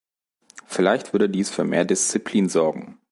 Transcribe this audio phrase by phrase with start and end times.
[0.65, 2.97] Vielleicht würde dies für mehr Disziplin sorgen.